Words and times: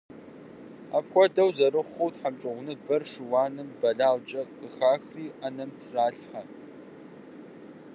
Апхуэдэу 0.97 1.49
зэрыхъуу 1.57 2.11
тхьэмщӀыгъуныбэр 2.15 3.03
шыуаным 3.11 3.69
бэлагъкӀэ 3.79 4.41
къыхахри 4.59 5.25
Ӏэнэм 5.37 5.71
тралъхьэ. 5.79 6.41